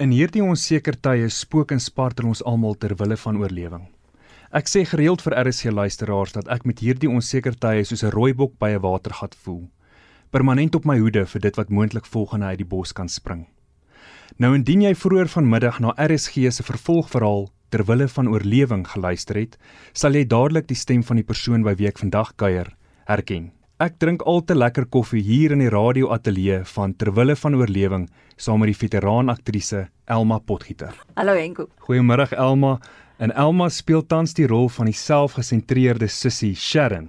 In 0.00 0.14
hierdie 0.16 0.40
onseker 0.40 0.96
tye 0.96 1.26
spook 1.28 1.74
en 1.74 1.80
spartel 1.84 2.30
ons 2.30 2.40
almal 2.48 2.72
ter 2.80 2.94
wille 2.96 3.18
van 3.20 3.36
oorlewing. 3.36 3.82
Ek 4.56 4.70
sê 4.72 4.86
gereeld 4.88 5.20
vir 5.20 5.36
RSC 5.42 5.68
luisteraars 5.76 6.32
dat 6.38 6.48
ek 6.48 6.64
met 6.64 6.80
hierdie 6.80 7.10
onseker 7.12 7.52
tye 7.52 7.84
soos 7.84 8.02
'n 8.02 8.14
rooibok 8.14 8.54
by 8.58 8.70
'n 8.70 8.80
watergat 8.80 9.36
voel. 9.44 9.68
Permanent 10.32 10.74
op 10.74 10.86
my 10.86 10.96
hoede 10.98 11.26
vir 11.26 11.40
dit 11.40 11.56
wat 11.56 11.68
moontlik 11.68 12.06
volgende 12.06 12.46
uit 12.46 12.58
die 12.58 12.70
bos 12.72 12.92
kan 12.92 13.08
spring. 13.08 13.46
Nou 14.38 14.54
indien 14.54 14.80
jy 14.80 14.94
vroeër 14.94 15.28
vanmiddag 15.28 15.80
na 15.80 15.92
RSG 15.98 16.48
se 16.50 16.62
vervolgverhaal 16.62 17.50
ter 17.68 17.84
wille 17.84 18.08
van 18.08 18.28
oorlewing 18.28 18.86
geluister 18.88 19.36
het, 19.36 19.58
sal 19.92 20.14
jy 20.14 20.24
dadelik 20.24 20.66
die 20.66 20.80
stem 20.80 21.02
van 21.02 21.16
die 21.16 21.28
persoon 21.28 21.62
by 21.62 21.74
wie 21.74 21.88
ek 21.88 21.98
vandag 21.98 22.36
kuier 22.36 22.74
herken. 23.04 23.52
Ek 23.80 23.94
drink 23.96 24.20
al 24.28 24.42
te 24.44 24.52
lekker 24.52 24.84
koffie 24.92 25.22
hier 25.24 25.54
in 25.54 25.62
die 25.62 25.70
radioateljee 25.72 26.58
van 26.68 26.92
Terwille 27.00 27.32
van 27.40 27.54
Oorlewing 27.56 28.02
saam 28.36 28.58
met 28.60 28.68
die 28.68 28.76
veteraan 28.76 29.32
aktrise 29.32 29.86
Elma 30.04 30.36
Potgieter. 30.36 30.98
Hallo 31.16 31.32
Henko. 31.32 31.64
Goeiemôre 31.86 32.26
Elma. 32.36 32.74
En 33.16 33.32
Elma 33.32 33.70
speel 33.72 34.02
tans 34.04 34.36
die 34.36 34.44
rol 34.50 34.68
van 34.68 34.90
die 34.90 34.96
selfgesentreerde 34.98 36.10
sussie 36.12 36.52
Sharon. 36.52 37.06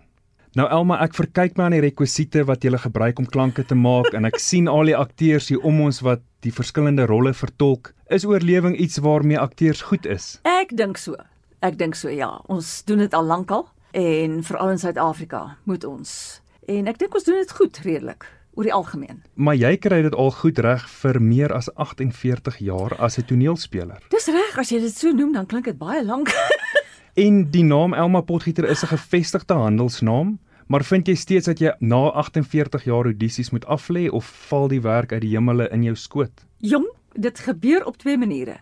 Nou 0.55 0.69
Elma, 0.71 1.01
ek 1.03 1.17
verkyk 1.17 1.59
my 1.59 1.65
aan 1.65 1.75
die 1.75 1.81
rekwisiete 1.83 2.45
wat 2.47 2.63
jy 2.63 2.79
gebruik 2.79 3.19
om 3.19 3.27
klanke 3.27 3.65
te 3.67 3.75
maak 3.75 4.15
en 4.15 4.29
ek 4.29 4.39
sien 4.39 4.69
al 4.71 4.87
die 4.87 4.95
akteurs 4.95 5.49
hier 5.51 5.65
om 5.67 5.81
ons 5.83 5.99
wat 6.07 6.23
die 6.47 6.53
verskillende 6.55 7.03
rolle 7.11 7.33
vertolk. 7.35 7.91
Is 8.07 8.23
oorlewing 8.23 8.77
iets 8.79 9.01
waarmee 9.03 9.41
akteurs 9.43 9.83
goed 9.89 10.07
is? 10.07 10.37
Ek 10.47 10.71
dink 10.71 10.95
so. 10.95 11.19
Ek 11.59 11.75
dink 11.75 11.99
so 11.99 12.07
ja. 12.07 12.31
Ons 12.47 12.77
doen 12.87 13.03
dit 13.03 13.11
al 13.11 13.27
lankal 13.27 13.67
en 13.91 14.39
veral 14.39 14.71
in 14.77 14.79
Suid-Afrika 14.79 15.43
moet 15.67 15.83
ons 15.83 16.39
En 16.71 16.87
ek 16.87 17.01
dink 17.01 17.15
ons 17.17 17.25
doen 17.27 17.35
dit 17.41 17.51
goed 17.51 17.79
redelik 17.83 18.25
oor 18.55 18.67
die 18.67 18.73
algemeen. 18.75 19.21
Maar 19.35 19.57
jy 19.59 19.71
kry 19.83 20.01
dit 20.05 20.15
al 20.15 20.29
goed 20.35 20.59
reg 20.63 20.83
vir 21.01 21.19
meer 21.23 21.51
as 21.55 21.67
48 21.75 22.59
jaar 22.63 22.95
as 22.99 23.17
'n 23.19 23.27
toneelspeler. 23.27 23.99
Dis 24.09 24.27
reg, 24.27 24.57
as 24.57 24.71
jy 24.71 24.79
dit 24.79 24.95
so 24.95 25.11
noem, 25.11 25.33
dan 25.33 25.45
klink 25.45 25.65
dit 25.65 25.77
baie 25.77 26.03
lank. 26.03 26.31
en 27.25 27.51
die 27.51 27.63
naam 27.63 27.93
Elma 27.93 28.21
Potgieter 28.21 28.69
is 28.69 28.83
'n 28.83 28.95
gevestigde 28.95 29.53
handelsnaam, 29.53 30.39
maar 30.67 30.83
vind 30.83 31.07
jy 31.07 31.15
steeds 31.15 31.45
dat 31.45 31.59
jy 31.59 31.75
na 31.79 32.07
48 32.15 32.83
jaar 32.83 33.05
audisies 33.05 33.51
moet 33.51 33.65
aflê 33.65 34.09
of 34.09 34.25
val 34.47 34.67
die 34.67 34.81
werk 34.81 35.11
uit 35.11 35.21
die 35.21 35.35
hemele 35.35 35.67
in 35.71 35.83
jou 35.83 35.95
skoot? 35.95 36.45
Jong, 36.57 36.87
dit 37.15 37.39
gebeur 37.39 37.85
op 37.85 37.97
twee 37.97 38.17
maniere. 38.17 38.59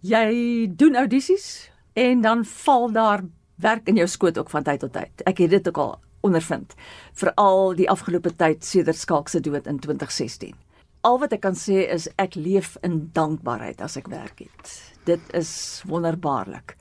Jy 0.00 0.72
doen 0.76 0.96
audisies 0.96 1.70
en 1.92 2.20
dan 2.20 2.44
val 2.44 2.92
daar 2.92 3.20
werk 3.56 3.88
in 3.88 3.96
jou 3.96 4.08
skoot 4.08 4.38
ook 4.38 4.50
van 4.50 4.62
tyd 4.62 4.80
tot 4.80 4.92
tyd. 4.92 5.12
Ek 5.26 5.38
het 5.38 5.50
dit 5.50 5.68
ook 5.68 5.78
al 5.78 6.00
ondervind 6.26 6.74
veral 7.20 7.74
die 7.78 7.88
afgelope 7.90 8.32
tyd 8.36 8.64
sedert 8.64 8.98
Skalk 8.98 9.28
se 9.28 9.40
dood 9.40 9.66
in 9.66 9.78
2016. 9.78 10.54
Al 11.00 11.18
wat 11.22 11.32
ek 11.32 11.40
kan 11.46 11.56
sê 11.56 11.86
is 11.88 12.08
ek 12.20 12.36
leef 12.36 12.76
in 12.84 13.08
dankbaarheid 13.16 13.80
as 13.80 13.96
ek 13.96 14.10
werk 14.12 14.42
het. 14.44 14.72
Dit 15.08 15.22
is 15.36 15.82
wonderbaarlik. 15.88 16.76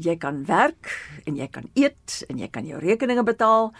Jy 0.00 0.16
kan 0.16 0.44
werk 0.48 0.88
en 1.28 1.36
jy 1.36 1.48
kan 1.52 1.68
eet 1.76 2.22
en 2.32 2.38
jy 2.40 2.48
kan 2.48 2.64
jou 2.64 2.80
rekeninge 2.80 3.24
betaal. 3.28 3.72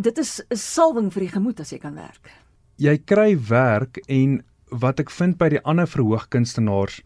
Dit 0.00 0.18
is 0.18 0.40
'n 0.50 0.56
salwing 0.56 1.12
vir 1.12 1.20
die 1.20 1.34
gemoed 1.34 1.60
as 1.60 1.72
jy 1.72 1.78
kan 1.78 1.94
werk. 1.94 2.30
Jy 2.78 2.96
kry 3.04 3.36
werk 3.36 4.00
en 4.08 4.42
wat 4.70 5.00
ek 5.00 5.10
vind 5.10 5.38
by 5.38 5.48
die 5.48 5.62
ander 5.64 5.86
verhoogkunstenaars 5.86 7.02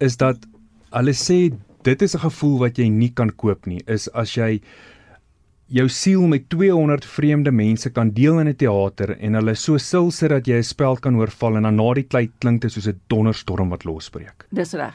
is 0.00 0.16
dat 0.16 0.46
hulle 0.92 1.12
sê 1.12 1.52
dit 1.84 2.02
is 2.02 2.14
'n 2.14 2.24
gevoel 2.24 2.58
wat 2.58 2.78
jy 2.78 2.88
nie 2.88 3.10
kan 3.10 3.30
koop 3.30 3.66
nie. 3.66 3.82
Is 3.86 4.08
as 4.14 4.36
jy 4.36 4.60
jou 5.74 5.88
siel 5.90 6.28
met 6.30 6.46
200 6.52 7.04
vreemde 7.04 7.50
mense 7.50 7.90
kan 7.90 8.12
deel 8.14 8.38
in 8.38 8.48
'n 8.48 8.56
teater 8.56 9.18
en 9.18 9.34
hulle 9.34 9.54
so 9.54 9.78
sil 9.78 10.10
sit 10.10 10.30
dat 10.30 10.46
jy 10.46 10.58
'n 10.58 10.62
spel 10.62 10.96
kan 10.96 11.16
oorval 11.16 11.56
en 11.56 11.62
dan 11.62 11.76
na 11.76 11.94
die 11.94 12.06
tyd 12.06 12.30
klink 12.38 12.62
dit 12.62 12.72
soos 12.72 12.86
'n 12.86 13.00
donderstorm 13.08 13.68
wat 13.70 13.84
losbreek. 13.84 14.46
Dis 14.50 14.72
reg. 14.72 14.94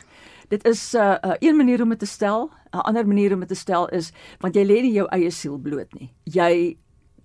Dit 0.49 0.65
is 0.65 0.95
'n 0.95 0.97
uh, 0.97 1.17
uh, 1.23 1.35
een 1.39 1.57
manier 1.57 1.81
om 1.81 1.89
dit 1.89 1.99
te 1.99 2.05
stel. 2.05 2.49
'n 2.73 2.77
Ander 2.77 3.07
manier 3.07 3.33
om 3.33 3.39
dit 3.39 3.49
te 3.49 3.55
stel 3.55 3.89
is 3.89 4.11
want 4.39 4.55
jy 4.55 4.63
lê 4.63 4.81
nie 4.81 4.93
jou 4.93 5.07
eie 5.11 5.31
siel 5.31 5.57
bloot 5.57 5.93
nie. 5.99 6.13
Jy 6.23 6.77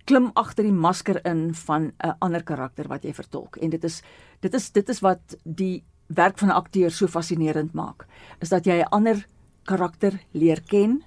klim 0.05 0.31
agter 0.33 0.63
die 0.63 0.73
masker 0.73 1.25
in 1.25 1.53
van 1.53 1.93
'n 2.03 2.15
ander 2.19 2.43
karakter 2.43 2.87
wat 2.87 3.03
jy 3.03 3.13
vertolk 3.13 3.57
en 3.57 3.69
dit 3.69 3.83
is 3.83 4.01
dit 4.41 4.53
is 4.53 4.71
dit 4.71 4.89
is 4.89 4.99
wat 4.99 5.35
die 5.43 5.83
werk 6.07 6.37
van 6.37 6.49
'n 6.49 6.55
akteur 6.55 6.91
so 6.91 7.07
fascinerend 7.07 7.73
maak. 7.73 8.05
Is 8.41 8.49
dat 8.49 8.65
jy 8.65 8.81
'n 8.81 8.91
ander 8.91 9.27
karakter 9.63 10.19
leer 10.33 10.61
ken, 10.67 11.03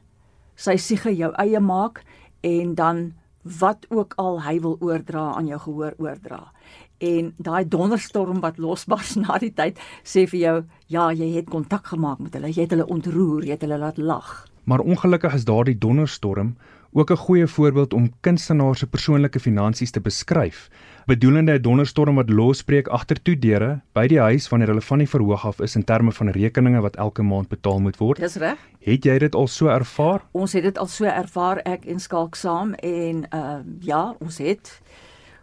sy 0.56 0.76
siege 0.76 1.16
jou 1.16 1.32
eie 1.38 1.60
maak 1.60 2.02
en 2.40 2.74
dan 2.74 3.12
wat 3.42 3.86
ook 3.88 4.12
al 4.16 4.42
hy 4.42 4.58
wil 4.60 4.76
oordra 4.80 5.32
aan 5.34 5.46
jou 5.46 5.60
gehoor 5.60 5.94
oordra. 5.98 6.52
En 6.98 7.32
daai 7.36 7.68
donderstorm 7.68 8.40
wat 8.40 8.58
losbars 8.58 9.14
na 9.22 9.38
die 9.38 9.52
tyd 9.54 9.78
sê 10.02 10.26
vir 10.26 10.40
jou, 10.40 10.56
ja, 10.86 11.10
jy 11.12 11.30
het 11.36 11.50
kontak 11.50 11.86
gemaak 11.86 12.18
met 12.18 12.34
hulle, 12.34 12.50
jy 12.52 12.66
het 12.66 12.74
hulle 12.74 12.86
ontroer, 12.86 13.46
jy 13.46 13.54
het 13.56 13.62
hulle 13.66 13.78
laat 13.78 13.98
lag. 13.98 14.46
Maar 14.68 14.84
ongelukkig 14.84 15.34
is 15.34 15.46
daardie 15.48 15.78
donderstorm 15.78 16.56
ook 16.92 17.10
'n 17.10 17.16
goeie 17.16 17.46
voorbeeld 17.46 17.92
om 17.92 18.12
kunstenaars 18.20 18.78
se 18.78 18.86
persoonlike 18.86 19.40
finansies 19.40 19.90
te 19.90 20.00
beskryf. 20.00 20.68
Bedoelende 21.08 21.52
'n 21.52 21.62
donderstorm 21.62 22.14
wat 22.14 22.30
losbreek 22.30 22.88
agter 22.88 23.22
toe 23.22 23.38
deure 23.38 23.80
by 23.92 24.06
die 24.06 24.20
huis 24.20 24.48
wanneer 24.48 24.68
hulle 24.68 24.84
van 24.84 24.98
die 24.98 25.08
verhoog 25.08 25.46
af 25.46 25.60
is 25.60 25.76
in 25.76 25.84
terme 25.84 26.12
van 26.12 26.28
rekeninge 26.28 26.80
wat 26.80 26.96
elke 26.96 27.22
maand 27.22 27.48
betaal 27.48 27.80
moet 27.80 27.96
word. 27.96 28.20
Dis 28.20 28.36
reg. 28.36 28.58
Het 28.84 29.04
jy 29.04 29.18
dit 29.18 29.34
al 29.34 29.46
so 29.46 29.68
ervaar? 29.68 30.20
Ons 30.32 30.52
het 30.52 30.62
dit 30.62 30.78
al 30.78 30.86
so 30.86 31.04
ervaar 31.04 31.62
ek 31.64 31.86
en 31.86 32.00
Skalk 32.00 32.34
saam 32.36 32.74
en 32.74 33.24
uh 33.34 33.60
ja, 33.80 34.14
ons 34.20 34.38
het 34.38 34.82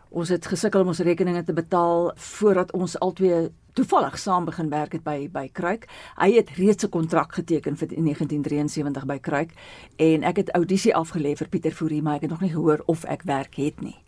ons 0.09 0.29
het 0.29 0.45
gesukkel 0.45 0.81
om 0.81 0.87
ons 0.87 0.99
rekeninge 0.99 1.43
te 1.43 1.53
betaal 1.53 2.11
voordat 2.15 2.71
ons 2.71 2.99
albei 2.99 3.49
toevallig 3.73 4.19
saam 4.19 4.45
begin 4.45 4.69
werk 4.69 4.91
het 4.91 5.03
by 5.03 5.29
by 5.31 5.49
Kruik. 5.51 5.89
Hy 6.21 6.31
het 6.31 6.49
reeds 6.49 6.85
'n 6.85 6.89
kontrak 6.89 7.33
geteken 7.33 7.77
vir 7.77 7.87
1973 7.87 9.05
by 9.05 9.17
Kruik 9.17 9.51
en 9.95 10.23
ek 10.23 10.37
het 10.37 10.49
audisie 10.53 10.93
afgelê 10.93 11.35
vir 11.35 11.47
Pieter 11.49 11.71
Fourie, 11.71 12.01
maar 12.01 12.15
ek 12.15 12.21
het 12.21 12.29
nog 12.29 12.41
nie 12.41 12.53
gehoor 12.53 12.83
of 12.85 13.03
ek 13.03 13.23
werk 13.23 13.55
het 13.55 13.81
nie. 13.81 14.04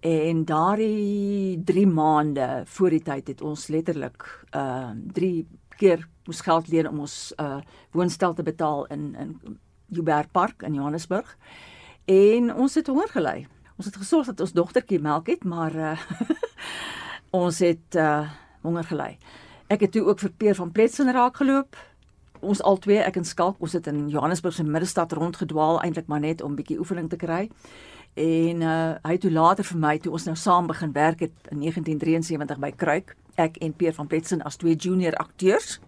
En 0.00 0.44
daardie 0.44 1.62
3 1.64 1.86
maande 1.86 2.62
voor 2.64 2.90
die 2.90 3.02
tyd 3.02 3.26
het 3.28 3.40
ons 3.42 3.66
letterlik 3.66 4.44
uh 4.54 4.90
3 5.12 5.46
keer 5.76 6.08
moes 6.24 6.40
geld 6.40 6.68
leen 6.68 6.88
om 6.88 7.00
ons 7.00 7.32
uh 7.36 7.58
woonstel 7.90 8.34
te 8.34 8.42
betaal 8.42 8.86
in 8.86 9.14
in 9.14 9.58
Joubert 9.86 10.30
Park 10.30 10.62
in 10.62 10.74
Johannesburg. 10.74 11.36
En 12.04 12.54
ons 12.54 12.74
het 12.74 12.86
honger 12.86 13.08
gelei. 13.08 13.46
Ons 13.76 13.86
het 13.86 13.96
gesorg 13.96 14.26
dat 14.26 14.40
ons 14.40 14.52
dogtertjie 14.52 15.00
melk 15.00 15.26
het, 15.26 15.44
maar 15.44 15.74
uh 15.74 15.98
ons 17.42 17.58
het 17.58 17.94
uh 17.94 18.30
honger 18.62 18.84
gely. 18.84 19.18
Ek 19.66 19.80
het 19.80 19.92
toe 19.92 20.04
ook 20.06 20.18
vir 20.18 20.30
Peer 20.30 20.54
van 20.54 20.72
Pletsen 20.72 21.12
raak 21.12 21.36
geloop. 21.36 21.76
Ons 22.40 22.62
albei, 22.62 23.00
ek 23.02 23.16
en 23.18 23.24
Skalk, 23.24 23.56
ons 23.58 23.72
het 23.72 23.86
in 23.86 24.08
Johannesburg 24.08 24.54
se 24.54 24.64
middestad 24.64 25.12
rondgedwaal 25.12 25.80
eintlik 25.82 26.06
maar 26.06 26.20
net 26.20 26.42
om 26.42 26.54
bietjie 26.54 26.78
oefening 26.78 27.08
te 27.10 27.16
kry. 27.16 27.48
En 28.14 28.62
uh 28.62 28.94
hy 29.02 29.12
het 29.12 29.20
toe 29.20 29.32
later 29.32 29.64
vir 29.64 29.78
my 29.78 29.98
toe 29.98 30.12
ons 30.12 30.24
nou 30.24 30.36
saam 30.36 30.66
begin 30.66 30.92
werk 30.92 31.20
het 31.20 31.32
in 31.50 31.60
1973 31.60 32.58
by 32.58 32.70
Kruik, 32.76 33.16
ek 33.36 33.56
en 33.56 33.72
Peer 33.72 33.94
van 33.94 34.06
Pletsen 34.06 34.42
as 34.42 34.56
twee 34.56 34.74
junior 34.74 35.14
akteurs. 35.14 35.78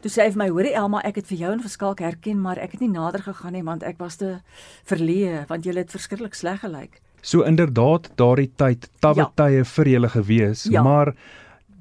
Toe 0.00 0.10
sê 0.10 0.26
hy 0.26 0.30
vir 0.30 0.38
my, 0.38 0.48
"Hoorie 0.48 0.74
Elma, 0.74 1.00
ek 1.04 1.16
het 1.16 1.26
vir 1.26 1.38
jou 1.38 1.52
en 1.52 1.60
vir 1.60 1.70
Skalk 1.70 1.98
herken, 1.98 2.40
maar 2.40 2.58
ek 2.58 2.72
het 2.72 2.80
nie 2.80 2.90
nader 2.90 3.22
gegaan 3.22 3.52
nie 3.52 3.62
want 3.62 3.82
ek 3.82 3.98
was 3.98 4.16
te 4.16 4.40
verleë 4.84 5.46
want 5.48 5.64
jy 5.64 5.74
het 5.74 5.90
verskriklik 5.90 6.34
sleg 6.34 6.60
gelyk." 6.60 7.00
So 7.22 7.42
inderdaad, 7.42 8.10
daardie 8.16 8.50
tyd, 8.56 8.88
tawwe 9.00 9.16
ja. 9.16 9.32
tye 9.34 9.64
vir 9.64 9.88
julle 9.88 10.08
gewees, 10.08 10.64
ja. 10.64 10.82
maar 10.82 11.14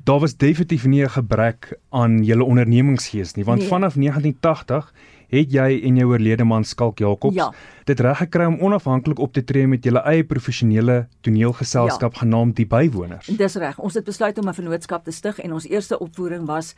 daar 0.05 0.19
was 0.19 0.37
definitief 0.37 0.85
nie 0.85 1.03
'n 1.03 1.09
gebrek 1.09 1.79
aan 1.89 2.23
julle 2.23 2.43
ondernemingsgees 2.43 3.33
nie 3.35 3.45
want 3.45 3.59
nee. 3.59 3.67
vanaf 3.67 3.93
1980 3.93 4.93
het 5.31 5.51
jy 5.53 5.79
en 5.87 5.97
jou 5.99 6.07
oorlede 6.11 6.45
man 6.47 6.63
Skalk 6.63 6.99
Jacobs 6.99 7.35
ja. 7.35 7.49
dit 7.85 7.99
reg 7.99 8.17
gekry 8.17 8.45
om 8.49 8.59
onafhanklik 8.59 9.19
op 9.19 9.33
te 9.33 9.43
tree 9.43 9.67
met 9.67 9.83
julle 9.85 10.03
eie 10.09 10.23
professionele 10.23 11.07
toneelgeselskap 11.25 12.13
ja. 12.13 12.19
genaamd 12.19 12.55
Die 12.55 12.65
Bywoners. 12.65 13.27
Dis 13.27 13.55
reg. 13.55 13.79
Ons 13.79 13.93
het 13.93 14.05
besluit 14.05 14.37
om 14.37 14.49
'n 14.49 14.53
vennootskap 14.53 15.03
te 15.03 15.11
stig 15.11 15.39
en 15.39 15.53
ons 15.53 15.67
eerste 15.67 15.99
opvoering 15.99 16.45
was 16.45 16.75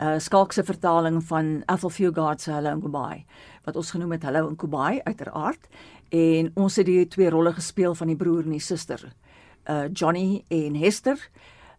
uh, 0.00 0.18
Skalk 0.18 0.52
se 0.52 0.64
vertaling 0.64 1.22
van 1.24 1.62
Ethel 1.66 1.90
Fugard 1.90 2.40
se 2.40 2.52
Hello 2.52 2.70
in 2.70 2.80
Kubai 2.80 3.24
wat 3.64 3.76
ons 3.76 3.90
genoem 3.90 4.12
het 4.12 4.22
Hello 4.22 4.48
in 4.48 4.56
Kubai 4.56 5.00
uiteraard 5.04 5.68
en 6.10 6.50
ons 6.54 6.76
het 6.76 6.86
die 6.86 7.08
twee 7.08 7.30
rolle 7.30 7.52
gespeel 7.52 7.94
van 7.94 8.06
die 8.06 8.16
broer 8.16 8.44
en 8.44 8.50
die 8.50 8.60
suster. 8.60 9.12
Uh 9.68 9.88
Johnny 9.92 10.44
en 10.48 10.74
Hester 10.74 11.18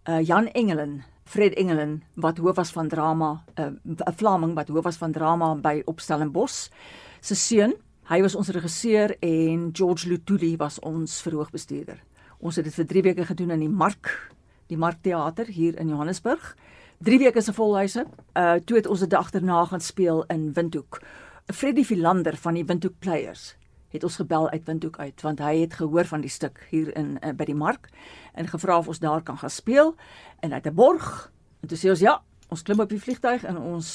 uh, 0.08 0.26
Jan 0.26 0.48
Engelen, 0.52 1.04
Fred 1.28 1.54
Engelen 1.54 2.04
wat 2.16 2.38
hoof 2.38 2.56
was 2.56 2.72
van 2.72 2.88
drama, 2.88 3.44
eh, 3.54 3.66
'n 3.66 3.80
uh, 3.84 4.14
Vlaming 4.16 4.54
wat 4.56 4.68
hoof 4.68 4.84
was 4.84 4.98
van 4.98 5.12
drama 5.12 5.56
by 5.56 5.82
Opstellenbos. 5.86 6.70
Se 7.20 7.36
seun, 7.36 7.74
hy 8.04 8.22
was 8.22 8.36
ons 8.36 8.48
regisseur 8.48 9.16
en 9.20 9.70
George 9.72 10.08
Lutuli 10.08 10.56
was 10.58 10.80
ons 10.80 11.22
verhoogbestuurder. 11.22 12.04
Ons 12.40 12.56
het 12.56 12.66
dit 12.66 12.74
vir 12.74 12.86
3 12.86 13.02
weke 13.02 13.26
gedoen 13.26 13.52
in 13.52 13.60
die 13.60 13.70
Mark, 13.70 14.32
die 14.68 14.78
Markteater 14.78 15.46
hier 15.46 15.80
in 15.80 15.88
Johannesburg. 15.88 16.56
3 17.00 17.20
weke 17.20 17.42
se 17.42 17.54
volhuise. 17.54 18.06
Uh 18.34 18.56
toe 18.66 18.78
het 18.78 18.88
ons 18.88 19.00
dit 19.00 19.14
agterna 19.14 19.66
gaan 19.66 19.82
speel 19.82 20.24
in 20.28 20.54
Windhoek. 20.54 21.02
Freddie 21.46 21.86
Philander 21.86 22.38
van 22.38 22.54
die 22.54 22.66
Windhoek 22.66 23.00
Players 23.00 23.58
het 23.98 24.06
ons 24.08 24.20
gebel 24.22 24.50
uit 24.50 24.64
Windhoek 24.66 25.00
uit 25.00 25.22
want 25.22 25.42
hy 25.44 25.58
het 25.66 25.74
gehoor 25.82 26.06
van 26.06 26.22
die 26.22 26.32
stuk 26.32 26.64
hier 26.70 26.94
in 26.96 27.18
uh, 27.20 27.34
by 27.34 27.50
die 27.50 27.58
mark 27.58 27.90
en 28.34 28.48
gevra 28.48 28.78
of 28.78 28.88
ons 28.88 29.04
daar 29.04 29.22
kan 29.22 29.38
gaan 29.38 29.54
speel 29.54 29.96
en 30.40 30.54
hy 30.54 30.62
het 30.62 30.68
'n 30.72 30.76
borg 30.78 31.32
en 31.62 31.68
toe 31.68 31.78
sê 31.78 31.90
ons 31.90 32.06
ja 32.06 32.22
Ons 32.48 32.64
klim 32.64 32.80
op 32.80 32.92
die 32.92 33.00
vliegtuig 33.00 33.44
en 33.44 33.58
ons 33.60 33.88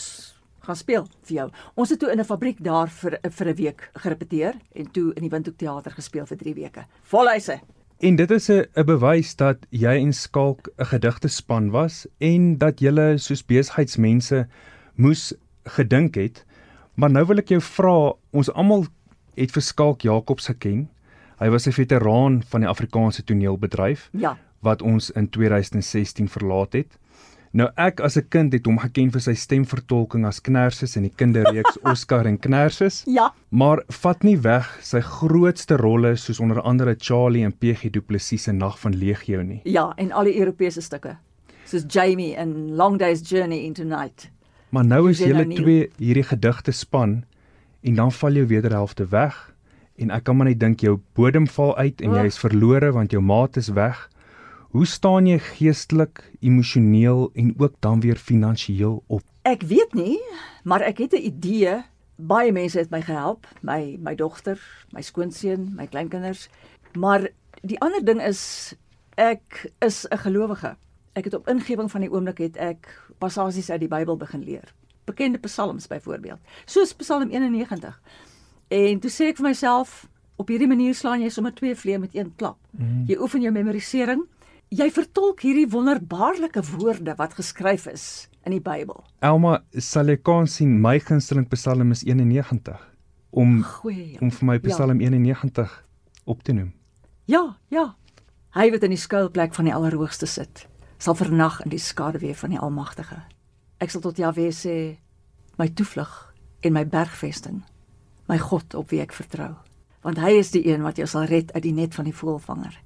gaan 0.66 0.76
speel 0.76 1.06
vir 1.26 1.36
jou. 1.36 1.46
Ons 1.80 1.94
het 1.94 2.00
toe 2.02 2.10
in 2.12 2.20
'n 2.20 2.24
fabriek 2.24 2.58
daar 2.60 2.88
vir 2.88 3.18
vir 3.22 3.48
'n 3.48 3.56
week 3.56 3.90
gerepeteer 3.94 4.54
en 4.74 4.90
toe 4.90 5.12
in 5.14 5.22
die 5.22 5.30
Windhoek 5.30 5.56
teater 5.56 5.90
gespeel 5.90 6.26
vir 6.26 6.36
3 6.36 6.54
weke. 6.54 6.84
Volhuise. 7.02 7.60
En 8.00 8.16
dit 8.16 8.30
is 8.30 8.50
'n 8.50 8.84
bewys 8.84 9.36
dat 9.36 9.56
jy 9.70 10.00
en 10.00 10.12
Skalk 10.12 10.68
'n 10.78 10.84
gedigte 10.84 11.28
span 11.28 11.70
was 11.70 12.06
en 12.18 12.58
dat 12.58 12.80
julle 12.80 13.18
soos 13.18 13.42
besigheidsmense 13.42 14.46
moes 14.96 15.34
gedink 15.64 16.14
het. 16.14 16.44
Maar 16.94 17.10
nou 17.10 17.26
wil 17.26 17.38
ek 17.38 17.48
jou 17.48 17.60
vra, 17.60 18.12
ons 18.32 18.52
almal 18.52 18.86
het 19.36 19.50
vir 19.52 19.62
Skalk 19.62 20.00
Jacobs 20.02 20.46
geken. 20.46 20.88
Hy 21.38 21.48
was 21.50 21.66
'n 21.66 21.72
veteraan 21.72 22.42
van 22.48 22.60
die 22.60 22.68
Afrikaanse 22.68 23.24
toneelbedryf 23.24 24.08
Ja. 24.12 24.36
wat 24.60 24.82
ons 24.82 25.10
in 25.10 25.28
2016 25.28 26.28
verlaat 26.28 26.72
het. 26.72 26.98
Nou 27.54 27.68
ek 27.76 28.00
as 28.00 28.16
'n 28.16 28.28
kind 28.28 28.52
het 28.52 28.64
hom 28.66 28.78
geken 28.78 29.10
vir 29.12 29.20
sy 29.20 29.34
stemvertolking 29.34 30.24
as 30.26 30.40
Knersus 30.40 30.96
in 30.96 31.02
die 31.02 31.12
kinderreeks 31.16 31.78
Oscar 31.92 32.26
en 32.26 32.38
Knersus, 32.38 33.02
Ja. 33.06 33.32
maar 33.50 33.82
vat 33.88 34.22
nie 34.22 34.38
weg 34.38 34.78
sy 34.82 35.00
grootste 35.00 35.76
rolle 35.76 36.16
soos 36.16 36.40
onder 36.40 36.60
andere 36.62 36.94
Charlie 36.98 37.44
en 37.44 37.52
PG 37.52 37.90
Du 37.90 38.00
Plessis 38.00 38.42
se 38.42 38.52
Nag 38.52 38.78
van 38.80 38.94
Legio 38.96 39.42
nie. 39.42 39.60
Ja, 39.64 39.92
en 39.96 40.12
al 40.12 40.24
die 40.24 40.38
Europese 40.38 40.80
stukke. 40.80 41.16
Soos 41.64 41.84
Jamie 41.88 42.34
in 42.36 42.74
Long 42.76 42.98
Day's 42.98 43.30
Journey 43.30 43.64
into 43.64 43.84
Night. 43.84 44.30
Maar 44.70 44.84
nou 44.86 45.10
is 45.10 45.18
julle 45.18 45.42
O'Neill. 45.42 45.62
twee 45.62 45.90
hierdie 45.98 46.22
gedigte 46.24 46.72
span 46.72 47.24
en 47.82 47.94
dan 47.94 48.12
val 48.12 48.32
jou 48.32 48.46
wederhelfte 48.46 49.06
weg 49.06 49.52
en 50.02 50.10
ek 50.14 50.24
kan 50.26 50.36
maar 50.36 50.48
net 50.50 50.60
dink 50.60 50.82
jou 50.84 50.96
bodem 51.16 51.46
val 51.56 51.74
uit 51.76 52.00
en 52.02 52.16
jy 52.16 52.24
Ag. 52.26 52.32
is 52.32 52.40
verlore 52.40 52.92
want 52.96 53.12
jou 53.14 53.22
maat 53.22 53.58
is 53.60 53.70
weg. 53.76 54.08
Hoe 54.72 54.86
staan 54.88 55.28
jy 55.28 55.36
geestelik, 55.52 56.22
emosioneel 56.40 57.28
en 57.36 57.52
ook 57.60 57.74
dan 57.84 58.00
weer 58.00 58.16
finansiëel 58.16 59.02
op? 59.06 59.24
Ek 59.44 59.66
weet 59.68 59.94
nie, 59.98 60.18
maar 60.64 60.80
ek 60.80 61.04
het 61.04 61.12
'n 61.12 61.26
idee. 61.28 61.82
Baie 62.16 62.52
mense 62.52 62.78
het 62.78 62.90
my 62.90 63.02
gehelp, 63.02 63.46
my 63.62 63.98
my 64.00 64.14
dogter, 64.14 64.58
my 64.92 65.02
skoonseun, 65.02 65.72
my 65.76 65.86
kleinkinders. 65.86 66.48
Maar 66.94 67.28
die 67.62 67.80
ander 67.80 68.04
ding 68.04 68.22
is 68.22 68.74
ek 69.16 69.72
is 69.80 70.06
'n 70.08 70.18
gelowige. 70.18 70.76
Ek 71.12 71.24
het 71.24 71.34
op 71.34 71.48
ingewing 71.48 71.90
van 71.90 72.00
die 72.00 72.10
oomblik 72.10 72.38
het 72.38 72.56
ek 72.56 72.88
passasies 73.18 73.70
uit 73.70 73.80
die 73.80 73.88
Bybel 73.88 74.16
begin 74.16 74.44
leer. 74.44 74.72
Bekende 75.04 75.38
psalms 75.38 75.86
byvoorbeeld, 75.90 76.38
soos 76.66 76.92
Psalm 76.94 77.30
91. 77.30 78.00
En 78.68 79.00
toe 79.00 79.10
sê 79.10 79.30
ek 79.32 79.36
vir 79.40 79.48
myself, 79.48 80.06
op 80.36 80.48
hierdie 80.48 80.68
manier 80.70 80.94
slaan 80.94 81.22
jy 81.22 81.28
sommer 81.30 81.52
twee 81.54 81.74
vleie 81.76 81.98
met 81.98 82.14
een 82.14 82.32
klap. 82.36 82.58
Mm. 82.70 83.04
Jy 83.10 83.18
oefen 83.20 83.42
jou 83.44 83.52
memorisering. 83.52 84.22
Jy 84.72 84.86
vertolk 84.90 85.42
hierdie 85.44 85.66
wonderbaarlike 85.68 86.62
woorde 86.70 87.14
wat 87.18 87.34
geskryf 87.36 87.86
is 87.90 88.28
in 88.46 88.54
die 88.56 88.62
Bybel. 88.64 89.02
Elma, 89.20 89.58
sal 89.78 90.08
jy 90.08 90.16
kan 90.24 90.46
sien 90.48 90.78
my 90.80 90.96
gunsteling 91.02 91.48
Psalm 91.52 91.92
is 91.92 92.04
91 92.08 92.80
om 93.30 93.62
Goeie. 93.62 94.16
om 94.20 94.30
vir 94.30 94.46
my 94.46 94.54
Ja. 94.62 94.68
Psalm 94.68 95.00
91 95.00 95.84
op 96.24 96.42
te 96.42 96.52
noem. 96.52 96.72
Ja, 97.26 97.56
ja. 97.68 97.94
Hy 98.54 98.70
wat 98.70 98.82
in 98.82 98.90
die 98.90 98.98
skuilplek 99.00 99.54
van 99.54 99.64
die 99.64 99.74
Allerhoogste 99.74 100.26
sit, 100.26 100.66
sal 100.98 101.14
vernag 101.14 101.60
in 101.64 101.70
die 101.70 101.78
skaduwee 101.78 102.34
van 102.36 102.50
die 102.50 102.58
Almagtige. 102.58 103.22
Ek 103.82 103.90
sal 103.90 104.02
tot 104.04 104.18
Jahwe 104.20 104.46
sê, 104.54 104.76
my 105.58 105.66
toevlug 105.74 106.10
en 106.62 106.74
my 106.76 106.84
bergvesting, 106.86 107.64
my 108.30 108.36
God 108.38 108.76
op 108.78 108.92
wie 108.92 109.00
ek 109.02 109.14
vertrou, 109.16 109.56
want 110.06 110.20
hy 110.22 110.36
is 110.38 110.52
die 110.54 110.62
een 110.68 110.84
wat 110.86 111.00
jou 111.00 111.08
sal 111.10 111.26
red 111.26 111.50
uit 111.56 111.64
die 111.64 111.74
net 111.74 111.96
van 111.98 112.06
die 112.06 112.14
voëlvanger, 112.14 112.76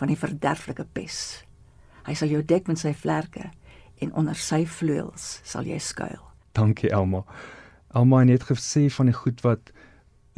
van 0.00 0.08
die 0.08 0.16
verderflike 0.16 0.86
pes. 0.96 1.18
Hy 2.08 2.14
sal 2.16 2.32
jou 2.32 2.40
dek 2.40 2.70
met 2.70 2.80
sy 2.80 2.94
vlerke 2.96 3.50
en 4.00 4.14
onder 4.16 4.38
sy 4.40 4.62
vleuels 4.64 5.42
sal 5.44 5.68
jy 5.68 5.76
skuil. 5.76 6.24
Dankie 6.56 6.88
Elma. 6.88 7.26
Elma 7.92 8.22
het 8.24 8.48
gesê 8.48 8.86
van 8.96 9.12
die 9.12 9.16
goed 9.16 9.44
wat 9.44 9.72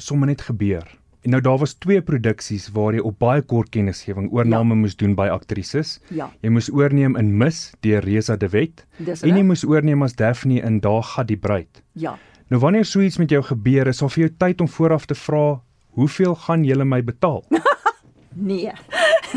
sommer 0.02 0.26
net 0.30 0.42
gebeur. 0.50 0.86
En 1.26 1.30
nou 1.34 1.40
daar 1.42 1.58
was 1.58 1.74
twee 1.74 2.02
produksies 2.02 2.68
waar 2.74 2.94
jy 2.94 3.02
op 3.02 3.18
baie 3.18 3.42
kort 3.42 3.72
kennisgewing 3.74 4.30
oorname 4.32 4.74
ja. 4.74 4.80
moes 4.84 4.96
doen 4.96 5.16
by 5.18 5.26
aktrises. 5.32 5.98
Ja, 6.14 6.30
Jy 6.40 6.52
moes 6.54 6.70
oorneem 6.70 7.16
in 7.18 7.32
Mis 7.38 7.72
deur 7.82 8.04
Reza 8.06 8.36
de 8.36 8.48
Wet 8.48 8.84
dis 8.96 9.22
en 9.26 9.36
jy 9.36 9.42
moes 9.42 9.64
oorneem 9.66 10.02
as 10.06 10.14
Daphne 10.14 10.62
in 10.62 10.78
Daar 10.80 11.02
gaan 11.02 11.26
die 11.26 11.36
bruid. 11.36 11.82
Ja. 11.92 12.16
Nou 12.48 12.60
wanneer 12.62 12.86
so 12.86 13.00
iets 13.00 13.18
met 13.18 13.30
jou 13.30 13.42
gebeur, 13.42 13.90
is 13.90 14.02
of 14.02 14.14
vir 14.14 14.28
jou 14.28 14.34
tyd 14.38 14.60
om 14.60 14.68
vooraf 14.68 15.06
te 15.06 15.14
vra, 15.14 15.60
hoeveel 15.98 16.34
gaan 16.46 16.64
julle 16.64 16.84
my 16.84 17.02
betaal? 17.04 17.44
Nee. 18.38 18.70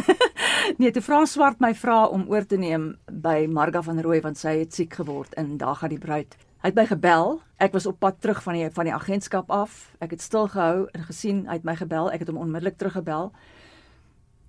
nee, 0.77 0.91
toe 0.91 1.01
Frans 1.01 1.31
Swart 1.33 1.59
my 1.59 1.71
vra 1.73 2.03
om 2.13 2.27
oor 2.29 2.45
te 2.45 2.57
neem 2.61 2.91
by 3.09 3.47
Marga 3.49 3.81
van 3.81 4.01
Rooi 4.03 4.19
want 4.21 4.37
sy 4.37 4.59
het 4.59 4.77
siek 4.77 4.93
geword 4.99 5.33
en 5.41 5.55
daar 5.57 5.79
gaan 5.79 5.89
die 5.89 6.01
bruid. 6.01 6.37
Hy 6.61 6.69
het 6.69 6.75
my 6.77 6.85
gebel. 6.85 7.39
Ek 7.57 7.73
was 7.73 7.85
op 7.89 7.99
pad 7.99 8.19
terug 8.21 8.43
van 8.43 8.53
die 8.53 8.69
van 8.69 8.85
die 8.85 8.93
agentskap 8.93 9.49
af. 9.49 9.95
Ek 9.99 10.11
het 10.11 10.21
stil 10.21 10.47
gehou 10.47 10.87
en 10.93 11.03
gesien 11.07 11.47
hy 11.47 11.57
het 11.57 11.65
my 11.65 11.75
gebel. 11.75 12.11
Ek 12.11 12.19
het 12.19 12.29
hom 12.29 12.37
onmiddellik 12.37 12.77
teruggebel. 12.77 13.31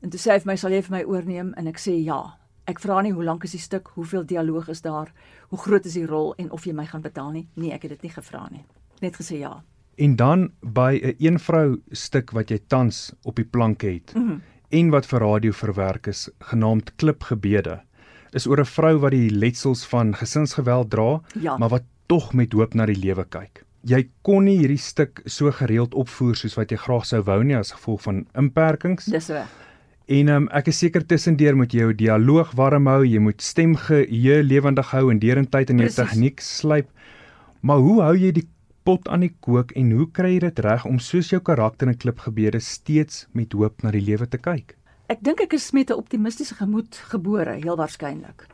En 0.03 0.11
toe 0.11 0.21
sê 0.21 0.33
hy 0.33 0.39
vir 0.41 0.47
my, 0.53 0.57
"Sal 0.57 0.73
jy 0.73 0.83
vir 0.83 0.97
my 0.99 1.05
oorneem?" 1.05 1.55
En 1.57 1.67
ek 1.67 1.79
sê, 1.79 2.05
"Ja." 2.05 2.37
Ek 2.67 2.79
vra 2.81 3.01
nie 3.01 3.13
hoe 3.13 3.25
lank 3.25 3.45
is 3.45 3.51
die 3.51 3.61
stuk, 3.61 3.89
hoeveel 3.95 4.25
dialoog 4.25 4.69
is 4.69 4.81
daar, 4.81 5.13
hoe 5.49 5.59
groot 5.59 5.85
is 5.85 5.95
die 5.95 6.07
rol 6.07 6.35
en 6.39 6.51
of 6.51 6.65
jy 6.65 6.73
my 6.73 6.87
gaan 6.87 7.03
betaal 7.03 7.31
nie. 7.31 7.49
Nee, 7.55 7.73
ek 7.73 7.83
het 7.83 7.91
dit 7.91 8.03
nie 8.03 8.11
gevra 8.11 8.49
nie. 8.51 8.65
Net 9.01 9.17
gesê 9.17 9.39
ja. 9.39 9.63
En 9.97 10.17
dan 10.17 10.53
by 10.61 11.01
'n 11.03 11.15
een 11.19 11.39
vrou 11.39 11.81
stuk 11.91 12.31
wat 12.31 12.51
jy 12.51 12.59
tans 12.69 13.13
op 13.25 13.37
die 13.37 13.45
plank 13.45 13.83
het 13.83 14.15
mm 14.15 14.29
-hmm. 14.29 14.43
en 14.69 14.91
wat 14.91 15.07
vir 15.07 15.21
radio 15.21 15.53
verwerk 15.53 16.07
is, 16.07 16.31
genaamd 16.39 16.97
Klipgebede, 16.97 17.81
is 18.33 18.47
oor 18.47 18.61
'n 18.61 18.65
vrou 18.65 18.99
wat 18.99 19.11
die 19.11 19.31
letsels 19.31 19.85
van 19.85 20.15
gesinsgeweld 20.15 20.91
dra, 20.91 21.21
Ja. 21.41 21.57
maar 21.59 21.69
wat 21.69 21.83
tog 22.07 22.33
met 22.35 22.53
hoop 22.53 22.75
na 22.75 22.87
die 22.87 22.99
lewe 22.99 23.25
kyk. 23.25 23.65
Jy 23.83 24.09
kon 24.23 24.45
nie 24.45 24.59
hierdie 24.61 24.79
stuk 24.79 25.23
so 25.27 25.51
gereeld 25.51 25.95
opvoer 25.95 26.37
soos 26.39 26.55
wat 26.55 26.71
jy 26.71 26.79
graag 26.79 27.07
sou 27.07 27.23
wou 27.27 27.43
nie 27.43 27.57
as 27.59 27.73
gevolg 27.75 28.03
van 28.03 28.27
inperkings. 28.39 29.09
Dis 29.11 29.29
reg. 29.35 29.51
En 30.13 30.29
um, 30.29 30.49
ek 30.53 30.69
is 30.69 30.79
seker 30.83 31.05
tussendeur 31.07 31.57
moet 31.57 31.73
jy 31.73 31.87
jou 31.87 31.93
dialoog 31.95 32.53
warm 32.59 32.87
hou, 32.91 33.03
jy 33.07 33.21
moet 33.23 33.43
stem 33.43 33.77
geheue 33.79 34.43
lewendig 34.43 34.91
hou 34.91 35.11
en 35.11 35.19
derentyd 35.23 35.71
in 35.71 35.79
jou 35.79 35.89
Presies. 35.89 36.11
tegniek 36.11 36.41
slyp. 36.43 36.91
Maar 37.63 37.79
hoe 37.79 38.03
hou 38.03 38.15
jy 38.19 38.33
die 38.33 38.49
pot 38.85 39.09
aan 39.09 39.23
die 39.23 39.33
kook 39.47 39.73
en 39.79 39.93
hoe 39.95 40.09
kry 40.11 40.35
jy 40.35 40.45
dit 40.49 40.63
reg 40.67 40.87
om 40.87 40.99
soos 40.99 41.31
jou 41.31 41.41
karakter 41.41 41.89
in 41.89 41.99
klipgebede 41.99 42.61
steeds 42.61 43.27
met 43.33 43.55
hoop 43.55 43.83
na 43.83 43.93
die 43.95 44.03
lewe 44.03 44.27
te 44.27 44.39
kyk? 44.43 44.77
Ek 45.13 45.23
dink 45.23 45.43
ek 45.45 45.55
is 45.55 45.73
met 45.73 45.91
'n 45.91 45.99
optimistiese 45.99 46.55
gemoed 46.55 46.97
gebore, 47.13 47.55
heel 47.63 47.77
waarskynlik. 47.77 48.47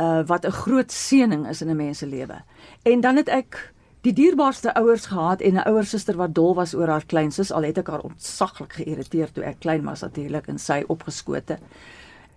Uh 0.00 0.22
wat 0.26 0.46
'n 0.46 0.50
groot 0.50 0.92
seëning 0.92 1.48
is 1.48 1.62
in 1.62 1.70
'n 1.70 1.76
mens 1.76 1.98
se 1.98 2.06
lewe. 2.06 2.42
En 2.82 3.00
dan 3.00 3.16
het 3.16 3.28
ek 3.28 3.72
die 4.00 4.12
dierbaarste 4.12 4.74
ouers 4.74 5.06
gehad 5.06 5.40
en 5.40 5.54
'n 5.54 5.68
ouer 5.68 5.84
suster 5.84 6.16
wat 6.16 6.34
dol 6.34 6.54
was 6.54 6.74
oor 6.74 6.88
haar 6.88 7.06
kleinsus, 7.06 7.52
al 7.52 7.62
het 7.62 7.78
ek 7.78 7.86
haar 7.86 8.00
ontsaglik 8.00 8.72
geïrriteer 8.72 9.32
toe 9.32 9.44
ek 9.44 9.60
klein 9.60 9.84
was 9.84 10.00
natuurlik 10.00 10.46
en 10.46 10.58
sy 10.58 10.84
opgeskote. 10.86 11.58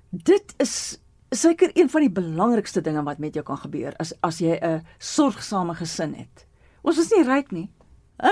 Dit 0.10 0.54
is 0.58 1.00
seker 1.30 1.70
een 1.74 1.90
van 1.90 2.02
die 2.02 2.12
belangrikste 2.12 2.82
dinge 2.82 3.04
wat 3.04 3.18
met 3.18 3.34
jou 3.34 3.46
kan 3.46 3.58
gebeur 3.58 3.94
as 3.98 4.14
as 4.22 4.40
jy 4.40 4.58
'n 4.62 4.86
sorgsame 4.98 5.76
gesin 5.76 6.14
het. 6.14 6.46
Ons 6.82 6.98
is 6.98 7.12
nie 7.12 7.24
ryk 7.24 7.52
nie. 7.52 7.70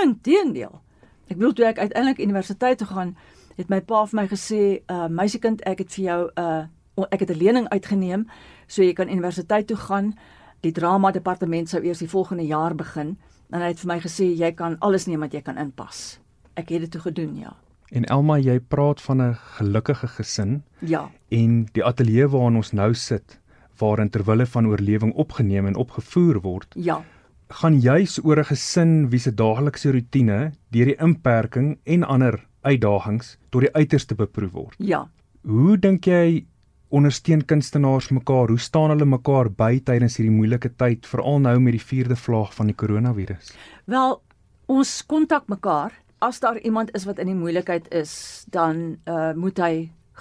Inteendeel. 0.02 0.80
Ek 1.28 1.36
bedoel 1.36 1.52
toe 1.52 1.64
ek 1.64 1.78
uiteindelik 1.78 2.18
universiteit 2.18 2.78
toe 2.78 2.86
gaan, 2.86 3.16
het 3.56 3.68
my 3.68 3.80
pa 3.80 4.06
vir 4.06 4.20
my 4.20 4.26
gesê, 4.28 4.82
"Uh 4.90 5.08
meisiekind, 5.08 5.60
ek 5.60 5.78
het 5.78 5.92
vir 5.92 6.04
jou 6.04 6.30
'n 6.36 6.40
uh, 6.40 6.64
ek 7.10 7.20
het 7.20 7.30
'n 7.30 7.38
lening 7.38 7.68
uitgeneem 7.68 8.26
so 8.66 8.82
jy 8.82 8.92
kan 8.92 9.08
universiteit 9.08 9.66
toe 9.66 9.76
gaan. 9.76 10.14
Die 10.60 10.72
drama 10.72 11.10
departement 11.10 11.68
sou 11.68 11.82
eers 11.82 11.98
die 11.98 12.08
volgende 12.10 12.46
jaar 12.46 12.74
begin." 12.74 13.16
En 13.50 13.60
hy 13.60 13.68
het 13.68 13.78
vir 13.80 13.86
my 13.88 14.00
gesê, 14.00 14.36
"Jy 14.36 14.52
kan 14.52 14.76
alles 14.78 15.06
neem 15.06 15.20
wat 15.20 15.32
jy 15.32 15.40
kan 15.42 15.56
inpas." 15.58 16.18
Ek 16.56 16.68
het 16.68 16.80
dit 16.80 16.90
toe 16.90 17.00
gedoen, 17.00 17.36
ja. 17.36 17.56
En 17.90 18.04
Elma, 18.04 18.36
jy 18.38 18.60
praat 18.60 19.00
van 19.00 19.20
'n 19.22 19.34
gelukkige 19.34 20.06
gesin 20.08 20.62
Ja. 20.80 21.10
en 21.30 21.68
die 21.72 21.84
ateljee 21.84 22.28
waarin 22.28 22.56
ons 22.56 22.72
nou 22.72 22.94
sit, 22.94 23.40
waarin 23.78 24.10
terwille 24.10 24.46
van 24.46 24.66
oorlewing 24.66 25.14
opgeneem 25.14 25.66
en 25.66 25.76
opgevoer 25.76 26.40
word, 26.40 26.74
Ja. 26.76 27.02
gaan 27.48 27.80
juis 27.80 28.18
oor 28.24 28.38
'n 28.38 28.44
gesin 28.44 29.08
wie 29.10 29.18
se 29.18 29.34
daaglikse 29.34 29.92
rotine 29.92 30.52
deur 30.70 30.84
die 30.84 30.96
inperking 31.00 31.78
en 31.84 32.04
ander 32.04 32.46
uitdagings 32.62 33.36
tot 33.50 33.60
die 33.60 33.72
uiterste 33.72 34.14
beproef 34.14 34.52
word. 34.52 34.74
Ja. 34.78 35.08
Hoe 35.46 35.78
dink 35.78 36.04
jy 36.04 36.44
ondersteun 36.88 37.44
kunstenaars 37.44 38.08
mekaar? 38.14 38.48
Hoe 38.48 38.58
staan 38.60 38.90
hulle 38.94 39.06
mekaar 39.08 39.50
by 39.50 39.78
tydens 39.84 40.16
hierdie 40.18 40.34
moeilike 40.34 40.70
tyd, 40.80 41.06
veral 41.06 41.40
nou 41.44 41.56
met 41.60 41.76
die 41.76 41.84
4de 41.84 42.16
vlaag 42.16 42.54
van 42.56 42.70
die 42.70 42.76
koronavirus? 42.76 43.52
Wel, 43.84 44.18
ons 44.66 44.94
kontak 45.06 45.48
mekaar. 45.48 45.92
As 46.24 46.40
daar 46.42 46.58
iemand 46.58 46.90
is 46.98 47.06
wat 47.06 47.20
in 47.22 47.30
die 47.30 47.38
moeilikheid 47.38 47.86
is, 47.94 48.44
dan 48.50 48.98
uh 49.06 49.32
moet 49.38 49.58
hy 49.62 49.72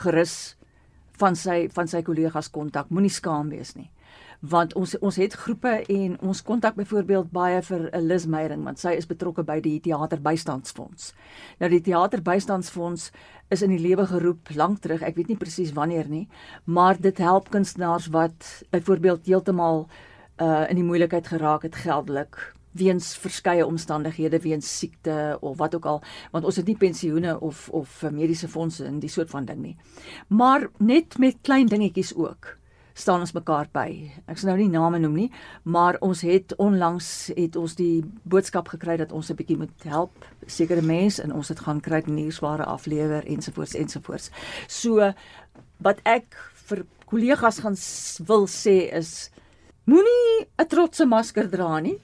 gerus 0.03 0.57
van 1.17 1.35
sy 1.35 1.65
van 1.73 1.89
sy 1.89 2.03
kollegas 2.05 2.51
kontak. 2.53 2.91
Moenie 2.93 3.13
skaam 3.13 3.49
wees 3.49 3.73
nie. 3.75 3.89
Want 4.49 4.73
ons 4.79 4.93
ons 4.99 5.15
het 5.19 5.33
groepe 5.33 5.71
en 5.91 6.17
ons 6.21 6.41
kontak 6.45 6.75
byvoorbeeld 6.77 7.31
baie 7.31 7.61
vir 7.61 7.87
Liz 8.01 8.25
Meyering 8.29 8.63
want 8.63 8.79
sy 8.79 8.93
is 8.95 9.07
betrokke 9.09 9.43
by 9.43 9.57
die 9.63 9.79
teaterbystandsfonds. 9.83 11.13
Nou 11.59 11.69
die 11.73 11.81
teaterbystandsfonds 11.81 13.09
is 13.49 13.63
in 13.65 13.73
die 13.73 13.81
lewe 13.81 14.05
geroep 14.07 14.51
lank 14.55 14.83
terug. 14.83 15.01
Ek 15.01 15.15
weet 15.17 15.33
nie 15.33 15.39
presies 15.39 15.73
wanneer 15.73 16.07
nie, 16.11 16.27
maar 16.65 16.99
dit 17.01 17.17
help 17.17 17.49
kunstenaars 17.49 18.11
wat 18.13 18.51
byvoorbeeld 18.71 19.25
heeltemal 19.25 19.87
uh 20.37 20.65
in 20.69 20.77
die 20.77 20.85
moeilikheid 20.85 21.27
geraak 21.27 21.63
het 21.65 21.75
geldelik 21.81 22.37
weens 22.77 23.15
verskeie 23.17 23.65
omstandighede 23.65 24.39
weens 24.39 24.69
siekte 24.79 25.37
of 25.41 25.57
wat 25.57 25.75
ook 25.75 25.85
al 25.85 26.01
want 26.31 26.45
ons 26.45 26.55
het 26.55 26.67
nie 26.67 26.77
pensioene 26.77 27.39
of 27.39 27.69
of 27.69 28.03
mediese 28.11 28.47
fondse 28.47 28.85
en 28.85 28.99
die 28.99 29.09
soort 29.09 29.29
van 29.29 29.45
ding 29.45 29.61
nie 29.61 29.75
maar 30.27 30.67
net 30.77 31.17
met 31.17 31.41
klein 31.41 31.67
dingetjies 31.67 32.13
ook 32.15 32.57
staan 32.97 33.21
ons 33.21 33.33
mekaar 33.35 33.69
by. 33.73 33.87
Ek 34.25 34.39
sal 34.41 34.51
nou 34.51 34.57
nie 34.59 34.71
name 34.73 34.99
noem 35.03 35.15
nie, 35.21 35.27
maar 35.69 35.99
ons 36.05 36.23
het 36.25 36.55
onlangs 36.61 37.29
het 37.37 37.57
ons 37.59 37.77
die 37.77 38.01
boodskap 38.25 38.71
gekry 38.73 38.97
dat 38.97 39.13
ons 39.13 39.29
'n 39.29 39.37
bietjie 39.37 39.57
moet 39.57 39.83
help 39.83 40.25
sekere 40.47 40.81
mense 40.81 41.21
en 41.21 41.33
ons 41.33 41.47
het 41.47 41.59
gaan 41.59 41.81
kry 41.81 42.03
nuusware 42.05 42.65
aflewer 42.65 43.23
ensovoorts 43.25 43.75
ensovoorts. 43.75 44.31
So 44.67 45.13
wat 45.79 45.99
ek 46.05 46.35
vir 46.67 46.85
kollegas 47.05 47.59
gaan 47.59 47.77
wil 48.27 48.47
sê 48.47 48.91
is 48.93 49.29
moenie 49.85 50.47
'n 50.59 50.67
trotse 50.67 51.05
masker 51.05 51.49
dra 51.49 51.79
nie. 51.79 51.99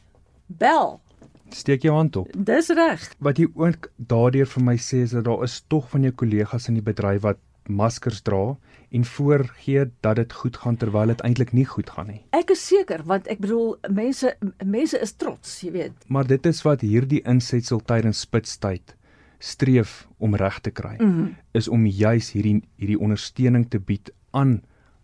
Bel. 0.48 1.02
Steek 1.50 1.82
jou 1.82 1.94
hand 1.94 2.16
op. 2.16 2.28
Dis 2.34 2.70
reg. 2.70 3.14
Wat 3.20 3.38
jy 3.38 3.48
ook 3.56 3.92
daardeur 3.98 4.46
vir 4.46 4.64
my 4.64 4.76
sê 4.78 5.04
is 5.04 5.12
dat 5.12 5.24
daar 5.24 5.44
is 5.44 5.64
tog 5.68 5.90
van 5.90 6.02
jou 6.02 6.12
kollegas 6.12 6.68
in 6.68 6.76
die 6.76 6.82
bedryf 6.82 7.22
wat 7.22 7.38
maskers 7.68 8.22
dra 8.22 8.58
en 8.94 9.06
voorgee 9.06 9.86
dat 10.06 10.16
dit 10.16 10.34
goed 10.34 10.58
gaan 10.58 10.76
terwyl 10.78 11.10
dit 11.10 11.22
eintlik 11.26 11.52
nie 11.52 11.66
goed 11.66 11.90
gaan 11.90 12.08
nie. 12.12 12.22
Ek 12.38 12.52
is 12.54 12.62
seker 12.68 13.02
want 13.10 13.28
ek 13.32 13.42
bedoel 13.42 13.78
mense 13.90 14.36
mense 14.66 15.00
is 15.02 15.16
trots, 15.18 15.62
jy 15.66 15.72
weet. 15.74 16.06
Maar 16.08 16.30
dit 16.30 16.46
is 16.46 16.62
wat 16.66 16.86
hierdie 16.86 17.24
insetsel 17.30 17.82
tydens 17.82 18.22
spitstyd 18.28 18.96
streef 19.44 20.04
om 20.18 20.38
reg 20.40 20.60
te 20.62 20.72
kry. 20.72 20.96
Mm 21.00 21.14
-hmm. 21.14 21.36
Is 21.52 21.68
om 21.68 21.86
juis 21.86 22.32
hierdie 22.32 22.62
hierdie 22.78 23.00
ondersteuning 23.00 23.70
te 23.70 23.80
bied 23.80 24.14
aan 24.32 24.52
'n 24.52 24.62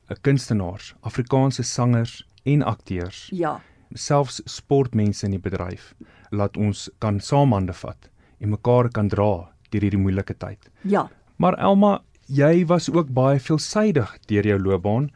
eh, 0.08 0.17
kunstenaars, 0.22 0.96
Afrikaanse 1.01 1.63
sangers 1.63 2.27
en 2.43 2.63
akteurs. 2.63 3.29
Ja. 3.34 3.62
Selfs 3.93 4.41
sportmense 4.46 5.25
in 5.25 5.31
die 5.31 5.39
bedryf 5.39 5.96
laat 6.29 6.58
ons 6.58 6.89
kan 6.98 7.19
saamhande 7.19 7.74
vat 7.74 8.10
en 8.39 8.50
mekaar 8.50 8.89
kan 8.89 9.08
dra 9.08 9.50
deur 9.69 9.81
hierdie 9.81 10.00
moeilike 10.00 10.38
tyd. 10.38 10.69
Ja. 10.81 11.10
Maar 11.36 11.53
Elma, 11.53 12.01
jy 12.29 12.65
was 12.69 12.89
ook 12.93 13.09
baie 13.13 13.39
veelsidig 13.41 14.17
deur 14.29 14.45
jou 14.45 14.59
loopbaan. 14.62 15.09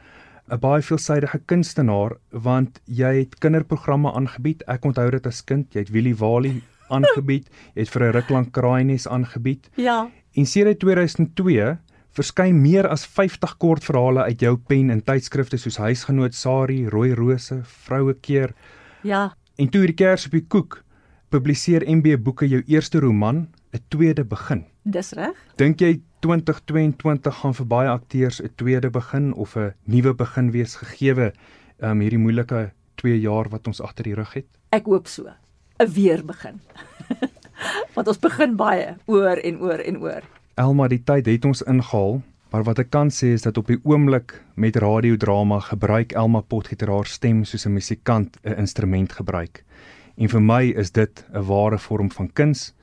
'n 0.52 0.60
Baie 0.60 0.82
veelsidige 0.82 1.40
kunstenaar 1.46 2.18
want 2.32 2.82
jy 2.86 3.14
het 3.20 3.40
kinderprogramme 3.40 4.12
aangebied. 4.12 4.64
Ek 4.68 4.86
onthou 4.86 5.10
dit 5.12 5.28
as 5.28 5.42
kind, 5.42 5.74
jy 5.74 5.80
het 5.80 5.92
Willie 5.92 6.16
Wally 6.16 6.62
aangebied, 6.90 7.48
jy 7.76 7.82
het 7.86 7.90
vir 7.90 8.04
'n 8.04 8.14
ruk 8.14 8.30
lank 8.30 8.52
Kraaienies 8.52 9.08
aangebied. 9.08 9.70
Ja. 9.76 10.10
En 10.36 10.46
sedert 10.46 10.80
2002 10.80 11.78
verskyn 12.12 12.62
meer 12.62 12.88
as 12.88 13.06
50 13.06 13.58
kortverhale 13.58 14.24
uit 14.24 14.40
jou 14.40 14.58
pen 14.58 14.90
in 14.90 15.02
tydskrifte 15.02 15.58
soos 15.58 15.78
Huisgenoot 15.78 16.34
Sari, 16.34 16.88
Rooi 16.88 17.14
Rose, 17.14 17.62
Vroue 17.64 18.14
keer. 18.14 18.54
Ja. 19.02 19.36
En 19.58 19.70
toe 19.70 19.82
hierdie 19.82 19.96
kers 20.06 20.26
op 20.26 20.32
die 20.32 20.46
koek 20.48 20.84
publiseer 21.30 21.84
MB 21.88 22.18
Boeke 22.22 22.48
jou 22.48 22.62
eerste 22.68 23.00
roman, 23.00 23.48
'n 23.74 23.80
tweede 23.90 24.24
begin. 24.24 24.66
Dis 24.84 25.14
reg. 25.16 25.38
Dink 25.56 25.80
jy 25.80 26.02
2022 26.26 27.38
gaan 27.40 27.54
vir 27.56 27.68
baie 27.72 27.90
akteurs 27.90 28.42
'n 28.44 28.52
tweede 28.56 28.90
begin 28.90 29.34
of 29.34 29.56
'n 29.56 29.74
nuwe 29.88 30.14
begin 30.14 30.52
wees 30.52 30.76
gegeewe 30.76 31.32
um 31.80 32.00
hierdie 32.00 32.20
moeilike 32.20 32.72
2 32.96 33.20
jaar 33.20 33.50
wat 33.50 33.68
ons 33.68 33.82
agter 33.82 34.04
die 34.04 34.16
rug 34.16 34.34
het? 34.34 34.46
Ek 34.72 34.86
hoop 34.86 35.08
so. 35.08 35.32
'n 35.80 35.88
Weer 35.94 36.26
begin. 36.26 36.60
Want 37.96 38.08
ons 38.08 38.20
begin 38.20 38.56
baie 38.56 38.98
oor 39.06 39.38
en 39.38 39.60
oor 39.62 39.80
en 39.80 39.98
oor. 39.98 40.22
Elma, 40.56 40.88
die 40.88 41.04
tyd 41.04 41.26
het 41.26 41.46
ons 41.46 41.62
ingehaal, 41.62 42.22
maar 42.52 42.64
wat 42.64 42.80
ek 42.80 42.90
kan 42.90 43.10
sê 43.10 43.34
is 43.34 43.42
dat 43.42 43.58
op 43.58 43.68
die 43.68 43.80
oomblik 43.84 44.44
met 44.56 44.76
radiodrama 44.76 45.60
gebruik 45.60 46.12
Elma 46.12 46.42
Potgieter 46.42 46.90
haar 46.90 47.08
stem 47.08 47.46
soos 47.46 47.66
'n 47.66 47.74
musikant 47.74 48.38
'n 48.44 48.60
instrument 48.60 49.12
gebruik. 49.12 49.64
En 50.18 50.30
vir 50.30 50.42
my 50.42 50.64
is 50.76 50.92
dit 50.92 51.26
'n 51.34 51.46
ware 51.48 51.78
vorm 51.78 52.12
van 52.12 52.34
kuns 52.34 52.74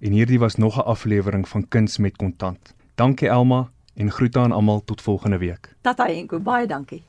en 0.00 0.12
hierdie 0.12 0.38
was 0.38 0.54
nog 0.54 0.76
'n 0.76 0.80
aflewering 0.80 1.48
van 1.48 1.68
Kuns 1.68 1.98
met 1.98 2.16
Kontant. 2.16 2.74
Dankie 2.94 3.28
Elma 3.28 3.70
en 3.94 4.10
groete 4.10 4.38
aan 4.38 4.52
almal 4.52 4.84
tot 4.84 5.02
volgende 5.02 5.38
week. 5.38 5.74
Tata 5.80 6.08
Enko, 6.08 6.40
baie 6.40 6.66
dankie. 6.66 7.02